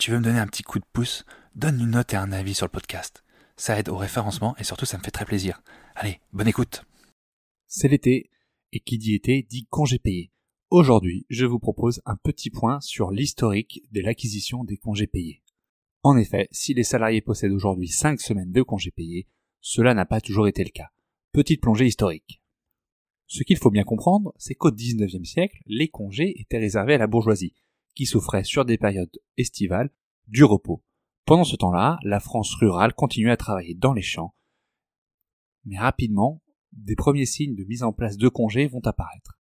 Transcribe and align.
Tu 0.00 0.10
veux 0.10 0.18
me 0.18 0.24
donner 0.24 0.38
un 0.38 0.46
petit 0.46 0.62
coup 0.62 0.78
de 0.78 0.84
pouce, 0.94 1.26
donne 1.54 1.78
une 1.78 1.90
note 1.90 2.14
et 2.14 2.16
un 2.16 2.32
avis 2.32 2.54
sur 2.54 2.64
le 2.64 2.70
podcast. 2.70 3.22
Ça 3.58 3.78
aide 3.78 3.90
au 3.90 3.98
référencement 3.98 4.56
et 4.56 4.64
surtout 4.64 4.86
ça 4.86 4.96
me 4.96 5.02
fait 5.02 5.10
très 5.10 5.26
plaisir. 5.26 5.62
Allez, 5.94 6.20
bonne 6.32 6.48
écoute. 6.48 6.86
C'est 7.68 7.88
l'été, 7.88 8.30
et 8.72 8.80
qui 8.80 8.96
dit 8.96 9.14
été 9.14 9.42
dit 9.42 9.66
congé 9.66 9.98
payé. 9.98 10.30
Aujourd'hui, 10.70 11.26
je 11.28 11.44
vous 11.44 11.58
propose 11.58 12.00
un 12.06 12.16
petit 12.16 12.48
point 12.48 12.80
sur 12.80 13.10
l'historique 13.10 13.82
de 13.92 14.00
l'acquisition 14.00 14.64
des 14.64 14.78
congés 14.78 15.06
payés. 15.06 15.42
En 16.02 16.16
effet, 16.16 16.48
si 16.50 16.72
les 16.72 16.84
salariés 16.84 17.20
possèdent 17.20 17.52
aujourd'hui 17.52 17.88
5 17.88 18.22
semaines 18.22 18.52
de 18.52 18.62
congés 18.62 18.92
payés, 18.92 19.26
cela 19.60 19.92
n'a 19.92 20.06
pas 20.06 20.22
toujours 20.22 20.48
été 20.48 20.64
le 20.64 20.70
cas. 20.70 20.88
Petite 21.32 21.60
plongée 21.60 21.86
historique. 21.86 22.40
Ce 23.26 23.42
qu'il 23.42 23.58
faut 23.58 23.70
bien 23.70 23.84
comprendre, 23.84 24.32
c'est 24.38 24.54
qu'au 24.54 24.72
XIXe 24.72 25.28
siècle, 25.28 25.58
les 25.66 25.88
congés 25.88 26.40
étaient 26.40 26.58
réservés 26.58 26.94
à 26.94 26.98
la 26.98 27.06
bourgeoisie, 27.06 27.54
souffrait 28.06 28.44
sur 28.44 28.64
des 28.64 28.78
périodes 28.78 29.16
estivales 29.36 29.90
du 30.26 30.44
repos. 30.44 30.82
Pendant 31.26 31.44
ce 31.44 31.56
temps-là, 31.56 31.98
la 32.02 32.20
France 32.20 32.54
rurale 32.54 32.94
continuait 32.94 33.32
à 33.32 33.36
travailler 33.36 33.74
dans 33.74 33.92
les 33.92 34.02
champs, 34.02 34.34
mais 35.64 35.78
rapidement, 35.78 36.42
des 36.72 36.96
premiers 36.96 37.26
signes 37.26 37.54
de 37.54 37.64
mise 37.64 37.82
en 37.82 37.92
place 37.92 38.16
de 38.16 38.28
congés 38.28 38.66
vont 38.66 38.80
apparaître. 38.84 39.38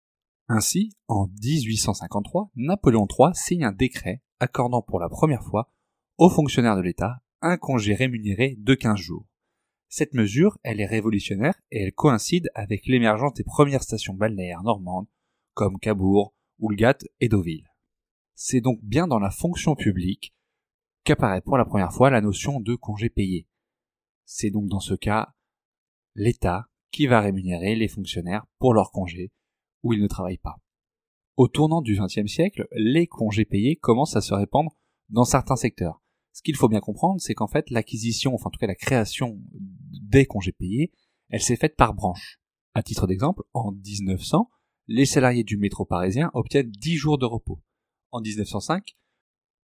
Ainsi, 0.49 0.93
en 1.09 1.29
1853, 1.43 2.51
Napoléon 2.57 3.07
III 3.07 3.35
signe 3.35 3.65
un 3.65 3.73
décret 3.73 4.23
accordant 4.41 4.83
pour 4.83 4.99
la 4.99 5.09
première 5.09 5.45
fois 5.45 5.71
aux 6.17 6.31
fonctionnaires 6.31 6.77
de 6.77 6.81
l'État 6.81 7.23
un 7.41 7.57
congé 7.57 7.95
rémunéré 7.95 8.57
de 8.59 8.75
15 8.75 8.99
jours. 8.99 9.27
Cette 9.89 10.15
mesure, 10.15 10.59
elle 10.63 10.81
est 10.81 10.87
révolutionnaire 10.87 11.55
et 11.71 11.83
elle 11.83 11.93
coïncide 11.93 12.51
avec 12.55 12.87
l'émergence 12.87 13.35
des 13.35 13.45
premières 13.45 13.83
stations 13.83 14.15
balnéaires 14.15 14.63
normandes 14.63 15.07
comme 15.55 15.79
Cabourg, 15.79 16.35
Oulgat 16.59 16.99
et 17.21 17.29
Deauville. 17.29 17.68
C'est 18.41 18.61
donc 18.61 18.79
bien 18.85 19.09
dans 19.09 19.19
la 19.19 19.33
fonction 19.33 19.75
publique 19.75 20.33
qu'apparaît 21.03 21.41
pour 21.41 21.59
la 21.59 21.65
première 21.65 21.93
fois 21.93 22.09
la 22.09 22.21
notion 22.21 22.61
de 22.61 22.77
congé 22.77 23.11
payé. 23.11 23.49
C'est 24.27 24.51
donc 24.51 24.69
dans 24.69 24.79
ce 24.79 24.95
cas 24.95 25.35
l'État 26.15 26.69
qui 26.93 27.09
va 27.09 27.21
rémunérer 27.21 27.75
les 27.75 27.89
fonctionnaires 27.89 28.47
pour 28.61 28.75
leurs 28.75 28.93
congés 28.93 29.33
où 29.83 29.93
ils 29.93 30.01
ne 30.01 30.07
travaillent 30.07 30.39
pas. 30.39 30.55
Au 31.37 31.49
tournant 31.49 31.83
du 31.83 31.99
XXe 31.99 32.31
siècle, 32.31 32.69
les 32.71 33.09
congés 33.09 33.45
payés 33.45 33.75
commencent 33.75 34.15
à 34.15 34.21
se 34.21 34.35
répandre 34.35 34.71
dans 35.09 35.25
certains 35.25 35.57
secteurs. 35.57 36.01
Ce 36.33 36.41
qu'il 36.43 36.55
faut 36.55 36.69
bien 36.69 36.79
comprendre, 36.79 37.21
c'est 37.21 37.35
qu'en 37.35 37.49
fait, 37.49 37.69
l'acquisition, 37.71 38.35
enfin 38.35 38.47
en 38.47 38.51
tout 38.51 38.61
cas 38.61 38.69
la 38.69 38.77
création 38.77 39.37
des 40.01 40.27
congés 40.27 40.53
payés, 40.53 40.93
elle 41.29 41.43
s'est 41.43 41.57
faite 41.57 41.75
par 41.75 41.93
branche. 41.93 42.39
À 42.75 42.85
titre 42.85 43.09
d'exemple, 43.09 43.43
en 43.53 43.73
1900, 43.73 44.49
les 44.87 45.07
salariés 45.07 45.43
du 45.43 45.57
métro 45.57 45.85
parisien 45.85 46.31
obtiennent 46.35 46.71
10 46.71 46.95
jours 46.95 47.19
de 47.19 47.27
repos. 47.27 47.61
En 48.11 48.21
1905, 48.21 48.97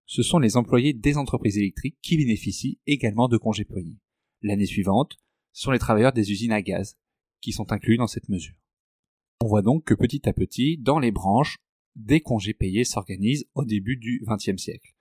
ce 0.06 0.24
sont 0.24 0.40
les 0.40 0.58
employés 0.58 0.94
des 0.94 1.18
entreprises 1.18 1.58
électriques 1.58 1.98
qui 2.02 2.18
bénéficient 2.18 2.80
également 2.88 3.28
de 3.28 3.38
congés 3.38 3.66
payés. 3.66 4.00
L'année 4.42 4.66
suivante, 4.66 5.18
ce 5.52 5.64
sont 5.64 5.72
les 5.72 5.80
travailleurs 5.80 6.14
des 6.14 6.32
usines 6.32 6.52
à 6.52 6.62
gaz 6.62 6.98
qui 7.42 7.52
sont 7.52 7.72
inclus 7.72 7.98
dans 7.98 8.08
cette 8.08 8.30
mesure. 8.30 8.56
On 9.42 9.48
voit 9.48 9.62
donc 9.62 9.84
que 9.84 9.94
petit 9.94 10.28
à 10.28 10.34
petit, 10.34 10.78
dans 10.78 11.00
les 11.00 11.12
branches, 11.12 11.58
des 11.96 12.22
congés 12.22 12.54
payés 12.54 12.86
s'organisent 12.86 13.46
au 13.56 13.66
début 13.66 13.98
du 13.98 14.24
XXe 14.26 14.62
siècle. 14.62 14.94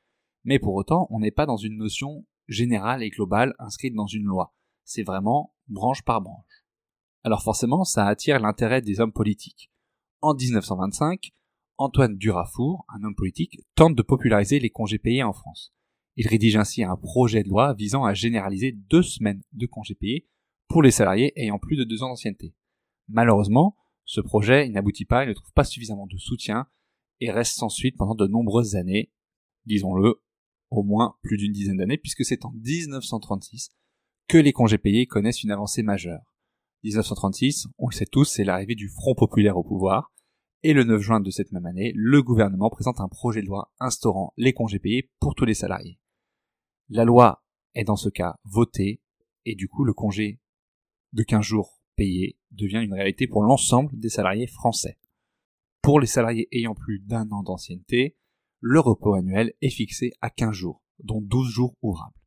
Mais 0.44 0.58
pour 0.58 0.74
autant, 0.74 1.06
on 1.10 1.20
n'est 1.20 1.30
pas 1.30 1.46
dans 1.46 1.56
une 1.56 1.76
notion 1.76 2.26
générale 2.48 3.02
et 3.02 3.10
globale 3.10 3.54
inscrite 3.58 3.94
dans 3.94 4.06
une 4.06 4.24
loi. 4.24 4.54
C'est 4.84 5.02
vraiment 5.02 5.54
branche 5.68 6.02
par 6.02 6.20
branche. 6.20 6.64
Alors 7.24 7.42
forcément, 7.42 7.84
ça 7.84 8.06
attire 8.06 8.40
l'intérêt 8.40 8.82
des 8.82 9.00
hommes 9.00 9.12
politiques. 9.12 9.70
En 10.20 10.34
1925, 10.34 11.32
Antoine 11.80 12.16
Durafour, 12.16 12.84
un 12.88 13.04
homme 13.04 13.14
politique, 13.14 13.60
tente 13.76 13.94
de 13.94 14.02
populariser 14.02 14.58
les 14.58 14.68
congés 14.68 14.98
payés 14.98 15.22
en 15.22 15.32
France. 15.32 15.72
Il 16.16 16.26
rédige 16.26 16.56
ainsi 16.56 16.82
un 16.82 16.96
projet 16.96 17.44
de 17.44 17.48
loi 17.48 17.72
visant 17.74 18.04
à 18.04 18.14
généraliser 18.14 18.72
deux 18.72 19.04
semaines 19.04 19.42
de 19.52 19.66
congés 19.66 19.94
payés 19.94 20.28
pour 20.66 20.82
les 20.82 20.90
salariés 20.90 21.32
ayant 21.36 21.60
plus 21.60 21.76
de 21.76 21.84
deux 21.84 22.02
ans 22.02 22.08
d'ancienneté. 22.08 22.52
Malheureusement, 23.06 23.76
ce 24.04 24.20
projet 24.20 24.68
n'aboutit 24.68 25.04
pas, 25.04 25.22
il 25.22 25.28
ne 25.28 25.34
trouve 25.34 25.52
pas 25.52 25.62
suffisamment 25.62 26.08
de 26.08 26.18
soutien 26.18 26.66
et 27.20 27.30
reste 27.30 27.56
sans 27.56 27.68
suite 27.68 27.96
pendant 27.96 28.16
de 28.16 28.26
nombreuses 28.26 28.74
années, 28.74 29.12
disons-le, 29.64 30.20
au 30.70 30.82
moins 30.82 31.14
plus 31.22 31.36
d'une 31.36 31.52
dizaine 31.52 31.76
d'années, 31.76 31.96
puisque 31.96 32.24
c'est 32.24 32.44
en 32.44 32.50
1936 32.50 33.70
que 34.26 34.38
les 34.38 34.52
congés 34.52 34.78
payés 34.78 35.06
connaissent 35.06 35.44
une 35.44 35.52
avancée 35.52 35.84
majeure. 35.84 36.34
1936, 36.82 37.68
on 37.78 37.88
le 37.88 37.94
sait 37.94 38.06
tous, 38.06 38.24
c'est 38.24 38.44
l'arrivée 38.44 38.74
du 38.74 38.88
Front 38.88 39.14
populaire 39.14 39.56
au 39.56 39.62
pouvoir, 39.62 40.12
et 40.62 40.72
le 40.72 40.84
9 40.84 41.00
juin 41.00 41.20
de 41.20 41.30
cette 41.30 41.52
même 41.52 41.66
année, 41.66 41.92
le 41.94 42.22
gouvernement 42.22 42.70
présente 42.70 43.00
un 43.00 43.08
projet 43.08 43.42
de 43.42 43.46
loi 43.46 43.72
instaurant 43.78 44.32
les 44.36 44.52
congés 44.52 44.78
payés 44.78 45.10
pour 45.20 45.34
tous 45.34 45.44
les 45.44 45.54
salariés. 45.54 45.98
La 46.88 47.04
loi 47.04 47.44
est 47.74 47.84
dans 47.84 47.96
ce 47.96 48.08
cas 48.08 48.38
votée, 48.44 49.00
et 49.44 49.54
du 49.54 49.68
coup 49.68 49.84
le 49.84 49.92
congé 49.92 50.40
de 51.12 51.22
15 51.22 51.44
jours 51.44 51.80
payés 51.96 52.38
devient 52.50 52.82
une 52.82 52.94
réalité 52.94 53.26
pour 53.26 53.42
l'ensemble 53.42 53.98
des 53.98 54.08
salariés 54.08 54.46
français. 54.46 54.98
Pour 55.82 56.00
les 56.00 56.06
salariés 56.06 56.48
ayant 56.52 56.74
plus 56.74 56.98
d'un 56.98 57.30
an 57.30 57.42
d'ancienneté, 57.42 58.16
le 58.60 58.80
repos 58.80 59.14
annuel 59.14 59.54
est 59.62 59.70
fixé 59.70 60.12
à 60.20 60.30
15 60.30 60.52
jours, 60.52 60.82
dont 60.98 61.20
12 61.20 61.48
jours 61.48 61.76
ouvrables. 61.82 62.20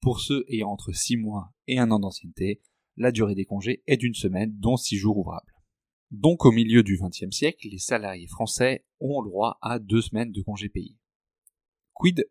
Pour 0.00 0.20
ceux 0.20 0.44
ayant 0.48 0.70
entre 0.70 0.92
6 0.92 1.16
mois 1.16 1.52
et 1.66 1.78
un 1.78 1.90
an 1.90 2.00
d'ancienneté, 2.00 2.60
la 2.96 3.12
durée 3.12 3.34
des 3.34 3.44
congés 3.44 3.82
est 3.86 3.96
d'une 3.96 4.14
semaine, 4.14 4.52
dont 4.58 4.76
6 4.76 4.96
jours 4.96 5.18
ouvrables. 5.18 5.59
Donc 6.10 6.44
au 6.44 6.50
milieu 6.50 6.82
du 6.82 6.98
XXe 7.00 7.30
siècle, 7.30 7.68
les 7.70 7.78
salariés 7.78 8.26
français 8.26 8.84
ont 8.98 9.22
le 9.22 9.28
droit 9.28 9.58
à 9.62 9.78
deux 9.78 10.02
semaines 10.02 10.32
de 10.32 10.42
congés 10.42 10.68
payés. 10.68 10.98
Quid 11.94 12.28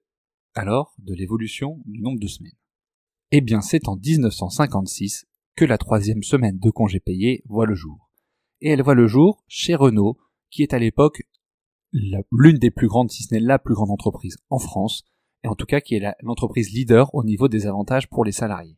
alors 0.54 0.96
de 0.98 1.14
l'évolution 1.14 1.82
du 1.86 2.02
nombre 2.02 2.20
de 2.20 2.28
semaines? 2.28 2.58
Eh 3.32 3.42
bien 3.42 3.62
c'est 3.62 3.88
en 3.88 3.96
1956 3.96 5.28
que 5.56 5.66
la 5.66 5.78
troisième 5.78 6.24
semaine 6.24 6.60
de 6.60 6.70
congés 6.70 7.00
payés 7.00 7.44
voit 7.46 7.66
le 7.66 7.76
jour. 7.76 8.12
Et 8.62 8.70
elle 8.70 8.82
voit 8.82 8.96
le 8.96 9.08
jour 9.08 9.44
chez 9.48 9.76
Renault, 9.76 10.18
qui 10.50 10.64
est 10.64 10.74
à 10.74 10.80
l'époque 10.80 11.22
l'une 11.92 12.58
des 12.58 12.72
plus 12.72 12.88
grandes, 12.88 13.12
si 13.12 13.24
ce 13.24 13.34
n'est 13.34 13.40
la 13.40 13.60
plus 13.60 13.74
grande 13.74 13.92
entreprise 13.92 14.38
en 14.50 14.60
France, 14.60 15.06
et 15.44 15.48
en 15.48 15.56
tout 15.56 15.66
cas 15.66 15.80
qui 15.80 15.96
est 15.96 16.16
l'entreprise 16.22 16.72
leader 16.72 17.14
au 17.16 17.24
niveau 17.24 17.48
des 17.48 17.66
avantages 17.66 18.10
pour 18.10 18.26
les 18.26 18.32
salariés. 18.32 18.78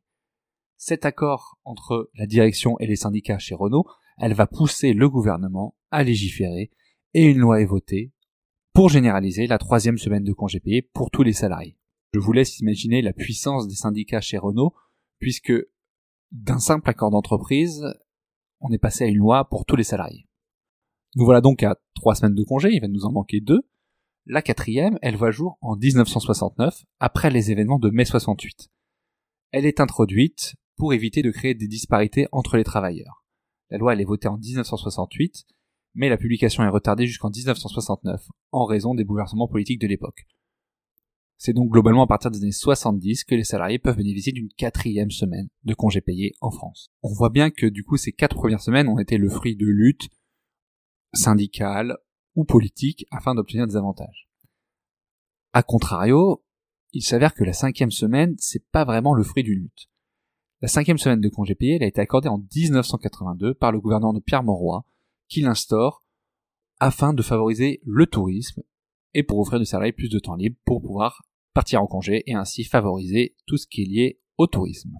Cet 0.77 1.05
accord 1.05 1.59
entre 1.63 2.09
la 2.15 2.25
direction 2.25 2.77
et 2.79 2.87
les 2.87 2.95
syndicats 2.95 3.39
chez 3.39 3.55
Renault, 3.55 3.85
elle 4.21 4.35
va 4.35 4.45
pousser 4.45 4.93
le 4.93 5.09
gouvernement 5.09 5.75
à 5.89 6.03
légiférer 6.03 6.69
et 7.15 7.25
une 7.25 7.39
loi 7.39 7.59
est 7.59 7.65
votée 7.65 8.13
pour 8.71 8.87
généraliser 8.87 9.47
la 9.47 9.57
troisième 9.57 9.97
semaine 9.97 10.23
de 10.23 10.31
congés 10.31 10.59
payés 10.59 10.83
pour 10.83 11.09
tous 11.09 11.23
les 11.23 11.33
salariés. 11.33 11.75
Je 12.13 12.19
vous 12.19 12.31
laisse 12.31 12.59
imaginer 12.59 13.01
la 13.01 13.13
puissance 13.13 13.67
des 13.67 13.75
syndicats 13.75 14.21
chez 14.21 14.37
Renault, 14.37 14.75
puisque 15.17 15.53
d'un 16.31 16.59
simple 16.59 16.89
accord 16.89 17.09
d'entreprise, 17.09 17.83
on 18.59 18.71
est 18.71 18.77
passé 18.77 19.05
à 19.05 19.07
une 19.07 19.17
loi 19.17 19.49
pour 19.49 19.65
tous 19.65 19.75
les 19.75 19.83
salariés. 19.83 20.27
Nous 21.15 21.25
voilà 21.25 21.41
donc 21.41 21.63
à 21.63 21.77
trois 21.95 22.13
semaines 22.13 22.35
de 22.35 22.43
congé, 22.43 22.69
il 22.71 22.79
va 22.79 22.87
nous 22.87 23.05
en 23.05 23.11
manquer 23.11 23.41
deux. 23.41 23.61
La 24.27 24.43
quatrième, 24.43 24.99
elle 25.01 25.17
voit 25.17 25.31
jour 25.31 25.57
en 25.61 25.75
1969, 25.75 26.83
après 26.99 27.31
les 27.31 27.49
événements 27.49 27.79
de 27.79 27.89
mai 27.89 28.05
68. 28.05 28.69
Elle 29.51 29.65
est 29.65 29.79
introduite 29.79 30.53
pour 30.77 30.93
éviter 30.93 31.23
de 31.23 31.31
créer 31.31 31.55
des 31.55 31.67
disparités 31.67 32.27
entre 32.31 32.55
les 32.55 32.63
travailleurs. 32.63 33.20
La 33.71 33.77
loi, 33.77 33.93
elle 33.93 34.01
est 34.01 34.05
votée 34.05 34.27
en 34.27 34.37
1968, 34.37 35.45
mais 35.95 36.09
la 36.09 36.17
publication 36.17 36.63
est 36.63 36.69
retardée 36.69 37.07
jusqu'en 37.07 37.29
1969, 37.29 38.27
en 38.51 38.65
raison 38.65 38.93
des 38.93 39.05
bouleversements 39.05 39.47
politiques 39.47 39.81
de 39.81 39.87
l'époque. 39.87 40.27
C'est 41.37 41.53
donc 41.53 41.71
globalement 41.71 42.03
à 42.03 42.07
partir 42.07 42.29
des 42.29 42.43
années 42.43 42.51
70 42.51 43.23
que 43.23 43.33
les 43.33 43.43
salariés 43.43 43.79
peuvent 43.79 43.97
bénéficier 43.97 44.31
d'une 44.33 44.49
quatrième 44.49 45.09
semaine 45.09 45.47
de 45.63 45.73
congés 45.73 46.01
payés 46.01 46.35
en 46.39 46.51
France. 46.51 46.91
On 47.01 47.13
voit 47.13 47.31
bien 47.31 47.49
que 47.49 47.65
du 47.65 47.83
coup 47.83 47.97
ces 47.97 48.11
quatre 48.11 48.35
premières 48.35 48.61
semaines 48.61 48.87
ont 48.87 48.99
été 48.99 49.17
le 49.17 49.27
fruit 49.27 49.55
de 49.55 49.65
luttes 49.65 50.09
syndicales 51.13 51.97
ou 52.35 52.43
politiques 52.43 53.07
afin 53.09 53.33
d'obtenir 53.33 53.65
des 53.65 53.75
avantages. 53.75 54.29
A 55.53 55.63
contrario, 55.63 56.43
il 56.93 57.01
s'avère 57.01 57.33
que 57.33 57.43
la 57.43 57.53
cinquième 57.53 57.91
semaine, 57.91 58.35
c'est 58.37 58.69
pas 58.69 58.85
vraiment 58.85 59.13
le 59.13 59.23
fruit 59.23 59.43
d'une 59.43 59.63
lutte. 59.63 59.90
La 60.61 60.67
cinquième 60.67 60.99
semaine 60.99 61.21
de 61.21 61.29
congés 61.29 61.55
payés, 61.55 61.77
elle 61.77 61.83
a 61.83 61.87
été 61.87 62.01
accordée 62.01 62.29
en 62.29 62.37
1982 62.55 63.55
par 63.55 63.71
le 63.71 63.81
gouvernement 63.81 64.13
de 64.13 64.19
Pierre 64.19 64.43
Mauroy, 64.43 64.85
qui 65.27 65.41
l'instaure 65.41 66.03
afin 66.79 67.13
de 67.13 67.23
favoriser 67.23 67.81
le 67.83 68.05
tourisme 68.05 68.61
et 69.15 69.23
pour 69.23 69.39
offrir 69.39 69.59
du 69.59 69.65
salariés 69.65 69.91
plus 69.91 70.09
de 70.09 70.19
temps 70.19 70.35
libre 70.35 70.57
pour 70.63 70.81
pouvoir 70.81 71.23
partir 71.53 71.81
en 71.81 71.87
congé 71.87 72.23
et 72.27 72.35
ainsi 72.35 72.63
favoriser 72.63 73.35
tout 73.47 73.57
ce 73.57 73.65
qui 73.65 73.81
est 73.81 73.85
lié 73.85 74.21
au 74.37 74.45
tourisme. 74.45 74.97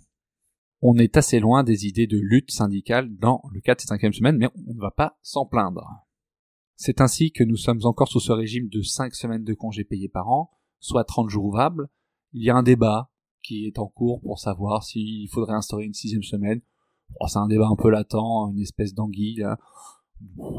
On 0.82 0.98
est 0.98 1.16
assez 1.16 1.40
loin 1.40 1.64
des 1.64 1.86
idées 1.86 2.08
de 2.08 2.18
lutte 2.18 2.50
syndicale 2.50 3.16
dans 3.18 3.44
le 3.54 3.62
cadre 3.62 3.78
de 3.78 3.82
cette 3.82 3.90
cinquième 3.90 4.14
semaine, 4.14 4.38
mais 4.38 4.50
on 4.68 4.74
ne 4.74 4.82
va 4.82 4.90
pas 4.90 5.20
s'en 5.22 5.46
plaindre. 5.46 5.88
C'est 6.76 7.02
ainsi 7.02 7.32
que 7.32 7.44
nous 7.44 7.58
sommes 7.58 7.82
encore 7.84 8.08
sous 8.08 8.20
ce 8.20 8.32
régime 8.32 8.68
de 8.68 8.82
5 8.82 9.14
semaines 9.14 9.44
de 9.44 9.54
congés 9.54 9.84
payés 9.84 10.10
par 10.10 10.28
an, 10.30 10.50
soit 10.80 11.04
30 11.04 11.30
jours 11.30 11.46
ouvrables. 11.46 11.88
Il 12.34 12.44
y 12.44 12.50
a 12.50 12.56
un 12.56 12.64
débat 12.64 13.12
qui 13.42 13.66
est 13.66 13.80
en 13.80 13.88
cours 13.88 14.22
pour 14.22 14.40
savoir 14.40 14.84
s'il 14.84 15.30
faudrait 15.30 15.54
instaurer 15.54 15.86
une 15.86 15.94
sixième 15.94 16.24
semaine. 16.24 16.62
c'est 17.28 17.38
un 17.38 17.48
débat 17.48 17.68
un 17.68 17.76
peu 17.76 17.90
latent, 17.90 18.52
une 18.52 18.60
espèce 18.60 18.94
d'anguille 18.94 19.44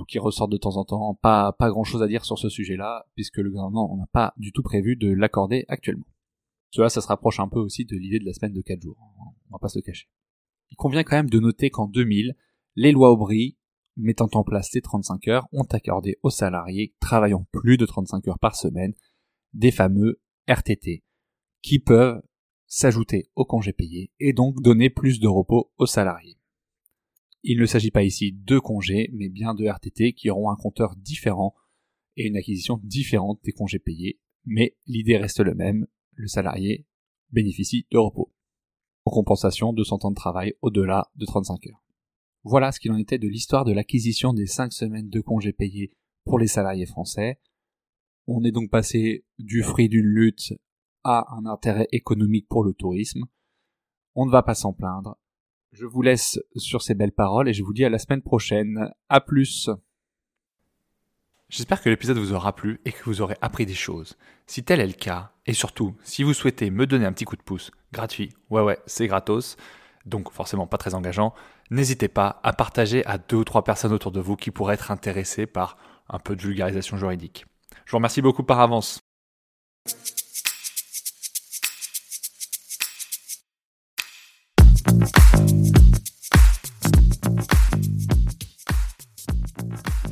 qui 0.08 0.19
ressort 0.19 0.49
de 0.49 0.56
temps 0.56 0.76
en 0.76 0.84
temps. 0.84 1.14
Pas, 1.14 1.52
pas 1.52 1.70
grand 1.70 1.84
chose 1.84 2.02
à 2.02 2.08
dire 2.08 2.25
sur 2.25 2.38
ce 2.38 2.49
sujet-là, 2.49 3.06
puisque 3.14 3.38
le 3.38 3.50
gouvernement 3.50 3.96
n'a 3.96 4.06
pas 4.12 4.34
du 4.37 4.52
tout 4.52 4.62
prévu 4.62 4.96
de 4.96 5.12
l'accorder 5.12 5.64
actuellement. 5.69 6.06
Cela, 6.70 6.88
ça 6.88 7.00
se 7.00 7.08
rapproche 7.08 7.38
un 7.38 7.49
peu 7.49 7.61
aussi 7.61 7.84
de 7.84 7.96
l'idée 7.96 8.19
de 8.19 8.25
la 8.25 8.32
semaine 8.32 8.55
de 8.55 8.62
4 8.62 8.81
jours. 8.81 8.96
On 9.50 9.55
va 9.55 9.58
pas 9.58 9.69
se 9.69 9.79
le 9.79 9.82
cacher. 9.82 10.08
Il 10.70 10.76
convient 10.76 11.05
quand 11.05 11.17
même 11.17 11.29
de 11.29 11.38
noter 11.38 11.69
qu'en 11.69 11.87
2000, 11.87 12.34
les 12.76 12.93
lois 12.93 13.12
Aubry, 13.12 13.58
mettant 13.96 14.29
en 14.32 14.43
place 14.43 14.70
ces 14.70 14.81
35 14.81 15.29
heures, 15.29 15.46
ont 15.52 15.67
accordé 15.70 16.17
aux 16.23 16.31
salariés 16.31 16.94
travaillant 16.99 17.46
plus 17.52 17.76
de 17.76 17.84
35 17.84 18.26
heures 18.29 18.38
par 18.38 18.56
semaine 18.56 18.94
des 19.52 19.70
fameux 19.70 20.23
RTT, 20.49 21.05
qui 21.61 21.79
peuvent 21.79 22.23
s'ajouter 22.75 23.29
aux 23.37 23.45
congés 23.45 23.75
payés 23.75 24.11
et 24.19 24.33
donc 24.33 24.63
donner 24.63 24.89
plus 24.89 25.21
de 25.21 25.29
repos 25.29 25.71
aux 25.77 25.85
salariés. 25.85 26.39
Il 27.43 27.59
ne 27.59 27.67
s'agit 27.67 27.91
pas 27.91 28.03
ici 28.03 28.33
de 28.33 28.59
congés, 28.59 29.11
mais 29.13 29.29
bien 29.29 29.53
de 29.53 29.67
RTT 29.67 30.15
qui 30.15 30.31
auront 30.31 30.49
un 30.49 30.57
compteur 30.57 30.97
différent 30.97 31.55
et 32.17 32.27
une 32.27 32.37
acquisition 32.39 32.81
différente 32.83 33.41
des 33.45 33.53
congés 33.53 33.79
payés, 33.79 34.21
mais 34.47 34.75
l'idée 34.87 35.19
reste 35.19 35.41
le 35.41 35.55
même, 35.55 35.87
le 36.15 36.27
salarié 36.29 36.87
bénéficie 37.31 37.87
de 37.91 37.99
repos. 37.99 38.33
En 39.05 39.11
compensation 39.11 39.75
de 39.75 39.85
son 39.85 39.99
temps 39.99 40.11
de 40.11 40.17
travail 40.17 40.55
au-delà 40.63 41.11
de 41.17 41.27
35 41.27 41.67
heures. 41.67 41.85
Voilà 42.43 42.73
ce 42.73 42.81
qu'il 42.81 42.93
en 42.93 42.97
était 42.97 43.19
de 43.19 43.29
l'histoire 43.29 43.67
de 43.67 43.73
l'acquisition 43.73 44.33
des 44.33 44.47
5 44.47 44.73
semaines 44.73 45.11
de 45.11 45.21
congés 45.21 45.53
payés 45.53 45.93
pour 46.25 46.39
les 46.39 46.47
salariés 46.47 46.87
français. 46.87 47.39
On 48.27 48.43
est 48.45 48.53
donc 48.53 48.71
passé 48.71 49.27
du 49.39 49.63
fruit 49.63 49.91
d'une 49.91 50.07
lutte 50.07 50.55
à 51.05 51.35
un 51.35 51.47
intérêt 51.47 51.89
économique 51.93 52.49
pour 52.49 52.65
le 52.65 52.73
tourisme. 52.73 53.25
On 54.15 54.27
ne 54.27 54.31
va 54.31 54.43
pas 54.43 54.55
s'en 54.55 54.73
plaindre. 54.73 55.17
Je 55.73 55.87
vous 55.87 56.03
laisse 56.03 56.39
sur 56.57 56.83
ces 56.83 56.95
belles 56.95 57.13
paroles 57.13 57.49
et 57.49 57.55
je 57.55 57.63
vous 57.63 57.73
dis 57.73 57.85
à 57.85 57.91
la 57.91 57.99
semaine 57.99 58.23
prochaine. 58.23 58.91
À 59.09 59.21
plus. 59.21 59.71
J'espère 61.49 61.83
que 61.83 61.89
l'épisode 61.89 62.19
vous 62.19 62.33
aura 62.33 62.55
plu 62.55 62.81
et 62.85 62.93
que 62.93 63.05
vous 63.05 63.21
aurez 63.21 63.37
appris 63.41 63.67
des 63.67 63.75
choses. 63.75 64.17
Si 64.47 64.65
tel 64.65 64.81
est 64.81 64.87
le 64.87 64.93
cas, 64.93 65.33
et 65.47 65.53
surtout, 65.53 65.95
si 66.03 66.23
vous 66.23 66.35
souhaitez 66.35 66.71
me 66.71 66.87
donner 66.87 67.05
un 67.05 67.13
petit 67.13 67.25
coup 67.25 67.37
de 67.37 67.43
pouce, 67.43 67.71
gratuit, 67.93 68.33
ouais 68.49 68.63
ouais, 68.63 68.79
c'est 68.87 69.07
gratos, 69.07 69.57
donc 70.07 70.33
forcément 70.33 70.67
pas 70.67 70.79
très 70.79 70.95
engageant, 70.95 71.35
n'hésitez 71.71 72.09
pas 72.09 72.41
à 72.43 72.53
partager 72.53 73.05
à 73.07 73.19
deux 73.19 73.37
ou 73.37 73.45
trois 73.45 73.65
personnes 73.65 73.93
autour 73.93 74.13
de 74.13 74.21
vous 74.21 74.37
qui 74.37 74.51
pourraient 74.51 74.75
être 74.75 74.91
intéressées 74.91 75.47
par 75.47 75.77
un 76.09 76.19
peu 76.19 76.37
de 76.37 76.43
vulgarisation 76.43 76.97
juridique. 76.97 77.47
Je 77.85 77.91
vous 77.93 77.99
remercie 77.99 78.23
beaucoup 78.23 78.45
par 78.45 78.61
avance. 78.61 79.01